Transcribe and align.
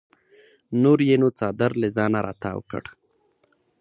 نور 0.81 0.99
یې 1.09 1.15
نو 1.21 1.29
څادر 1.37 1.71
له 1.81 1.87
ځانه 1.95 2.19
راتاو 2.27 2.59
کړ. 2.69 2.83